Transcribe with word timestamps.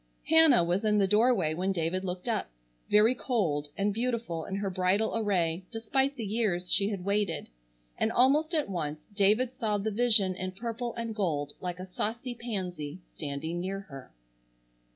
Hannah 0.29 0.63
was 0.63 0.83
in 0.83 0.97
the 0.97 1.05
doorway 1.05 1.53
when 1.53 1.71
David 1.71 2.03
looked 2.03 2.27
up, 2.27 2.49
very 2.89 3.13
cold 3.13 3.67
and 3.77 3.93
beautiful 3.93 4.45
in 4.45 4.55
her 4.55 4.71
bridal 4.71 5.15
array 5.15 5.63
despite 5.71 6.15
the 6.15 6.25
years 6.25 6.71
she 6.71 6.89
had 6.89 7.05
waited, 7.05 7.49
and 7.99 8.11
almost 8.11 8.55
at 8.55 8.67
once 8.67 9.05
David 9.15 9.53
saw 9.53 9.77
the 9.77 9.91
vision 9.91 10.33
in 10.35 10.53
purple 10.53 10.95
and 10.95 11.13
gold 11.13 11.53
like 11.61 11.77
a 11.77 11.85
saucy 11.85 12.33
pansy, 12.33 12.97
standing 13.13 13.59
near 13.59 13.81
her. 13.81 14.11